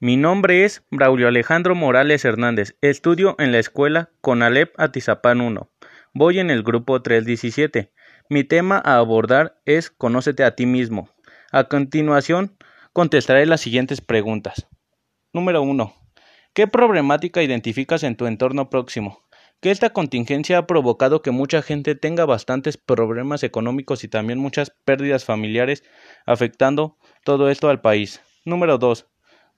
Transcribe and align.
Mi 0.00 0.16
nombre 0.16 0.64
es 0.64 0.84
Braulio 0.92 1.26
Alejandro 1.26 1.74
Morales 1.74 2.24
Hernández. 2.24 2.76
Estudio 2.82 3.34
en 3.40 3.50
la 3.50 3.58
escuela 3.58 4.10
Conalep 4.20 4.72
Atizapán 4.78 5.40
1. 5.40 5.68
Voy 6.14 6.38
en 6.38 6.50
el 6.50 6.62
grupo 6.62 7.02
317. 7.02 7.90
Mi 8.30 8.44
tema 8.44 8.80
a 8.84 8.98
abordar 8.98 9.60
es 9.64 9.90
Conócete 9.90 10.44
a 10.44 10.54
ti 10.54 10.66
mismo. 10.66 11.10
A 11.50 11.64
continuación, 11.64 12.56
contestaré 12.92 13.44
las 13.44 13.60
siguientes 13.60 14.00
preguntas. 14.00 14.68
Número 15.32 15.62
1. 15.62 15.92
¿Qué 16.52 16.68
problemática 16.68 17.42
identificas 17.42 18.04
en 18.04 18.14
tu 18.14 18.26
entorno 18.26 18.70
próximo? 18.70 19.24
Que 19.60 19.72
esta 19.72 19.90
contingencia 19.90 20.58
ha 20.58 20.66
provocado 20.68 21.22
que 21.22 21.32
mucha 21.32 21.60
gente 21.60 21.96
tenga 21.96 22.24
bastantes 22.24 22.76
problemas 22.76 23.42
económicos 23.42 24.04
y 24.04 24.08
también 24.08 24.38
muchas 24.38 24.70
pérdidas 24.84 25.24
familiares, 25.24 25.82
afectando 26.24 26.96
todo 27.24 27.50
esto 27.50 27.68
al 27.68 27.80
país. 27.80 28.22
Número 28.44 28.78
2. 28.78 29.08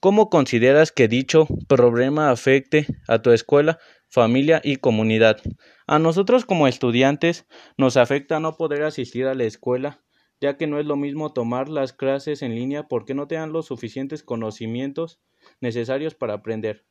¿Cómo 0.01 0.30
consideras 0.30 0.93
que 0.93 1.09
dicho 1.09 1.47
problema 1.69 2.30
afecte 2.30 2.87
a 3.06 3.20
tu 3.20 3.33
escuela, 3.33 3.79
familia 4.09 4.62
y 4.65 4.77
comunidad? 4.77 5.42
A 5.87 5.98
nosotros 5.98 6.47
como 6.47 6.66
estudiantes 6.66 7.47
nos 7.77 7.98
afecta 7.98 8.41
no 8.41 8.56
poder 8.56 8.83
asistir 8.84 9.27
a 9.27 9.34
la 9.34 9.45
escuela, 9.45 10.01
ya 10.41 10.56
que 10.56 10.66
no 10.66 10.80
es 10.80 10.87
lo 10.87 10.97
mismo 10.97 11.34
tomar 11.34 11.69
las 11.69 11.92
clases 11.92 12.41
en 12.41 12.55
línea 12.55 12.89
porque 12.89 13.12
no 13.12 13.28
te 13.28 13.34
dan 13.34 13.52
los 13.52 13.66
suficientes 13.66 14.23
conocimientos 14.23 15.20
necesarios 15.61 16.14
para 16.14 16.33
aprender. 16.33 16.87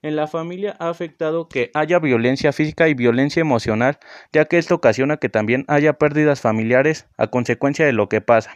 En 0.00 0.16
la 0.16 0.26
familia 0.26 0.76
ha 0.78 0.88
afectado 0.88 1.46
que 1.46 1.70
haya 1.74 1.98
violencia 1.98 2.54
física 2.54 2.88
y 2.88 2.94
violencia 2.94 3.42
emocional, 3.42 3.98
ya 4.32 4.46
que 4.46 4.56
esto 4.56 4.76
ocasiona 4.76 5.18
que 5.18 5.28
también 5.28 5.66
haya 5.68 5.98
pérdidas 5.98 6.40
familiares 6.40 7.06
a 7.18 7.26
consecuencia 7.26 7.84
de 7.84 7.92
lo 7.92 8.08
que 8.08 8.22
pasa. 8.22 8.54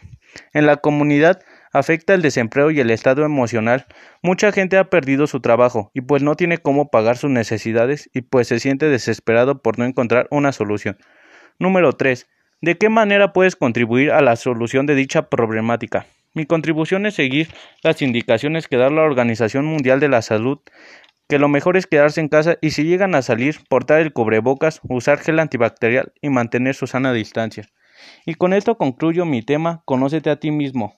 En 0.53 0.65
la 0.65 0.77
comunidad 0.77 1.43
afecta 1.77 2.13
el 2.13 2.21
desempleo 2.21 2.71
y 2.71 2.79
el 2.79 2.89
estado 2.89 3.25
emocional. 3.25 3.85
Mucha 4.21 4.53
gente 4.53 4.77
ha 4.77 4.89
perdido 4.89 5.27
su 5.27 5.41
trabajo 5.41 5.91
y 5.93 6.01
pues 6.01 6.23
no 6.23 6.35
tiene 6.35 6.57
cómo 6.57 6.89
pagar 6.89 7.17
sus 7.17 7.29
necesidades 7.29 8.09
y 8.13 8.21
pues 8.21 8.47
se 8.47 8.59
siente 8.59 8.87
desesperado 8.87 9.61
por 9.61 9.77
no 9.77 9.83
encontrar 9.83 10.27
una 10.31 10.53
solución. 10.53 10.97
Número 11.59 11.91
3. 11.91 12.27
¿De 12.61 12.77
qué 12.77 12.87
manera 12.87 13.33
puedes 13.33 13.57
contribuir 13.57 14.11
a 14.11 14.21
la 14.21 14.37
solución 14.37 14.85
de 14.85 14.95
dicha 14.95 15.29
problemática? 15.29 16.05
Mi 16.33 16.45
contribución 16.45 17.05
es 17.05 17.15
seguir 17.15 17.49
las 17.83 18.01
indicaciones 18.01 18.69
que 18.69 18.77
da 18.77 18.89
la 18.89 19.03
Organización 19.03 19.65
Mundial 19.65 19.99
de 19.99 20.09
la 20.09 20.21
Salud, 20.21 20.59
que 21.27 21.39
lo 21.39 21.49
mejor 21.49 21.75
es 21.75 21.87
quedarse 21.87 22.21
en 22.21 22.29
casa 22.29 22.57
y 22.61 22.71
si 22.71 22.85
llegan 22.85 23.15
a 23.15 23.21
salir, 23.21 23.57
portar 23.67 23.99
el 23.99 24.13
cubrebocas, 24.13 24.79
usar 24.87 25.19
gel 25.19 25.39
antibacterial 25.39 26.13
y 26.21 26.29
mantener 26.29 26.73
su 26.75 26.87
sana 26.87 27.11
distancia. 27.11 27.67
Y 28.25 28.35
con 28.35 28.53
esto 28.53 28.77
concluyo 28.77 29.25
mi 29.25 29.41
tema 29.41 29.81
Conócete 29.85 30.29
a 30.29 30.37
ti 30.37 30.51
mismo. 30.51 30.97